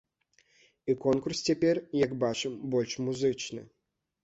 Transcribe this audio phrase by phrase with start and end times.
[0.93, 3.61] І конкурс цяпер, як бачым, больш музычны.